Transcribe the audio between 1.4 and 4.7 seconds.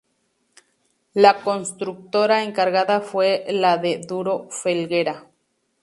constructora encargada fue la de Duro